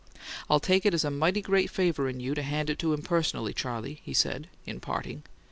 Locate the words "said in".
4.15-4.79